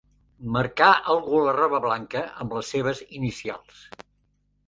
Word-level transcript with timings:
Marcar 0.53 0.87
algú 1.15 1.41
la 1.47 1.51
roba 1.57 1.81
blanca 1.83 2.23
amb 2.45 2.57
les 2.59 2.71
seves 2.77 3.05
inicials. 3.21 3.85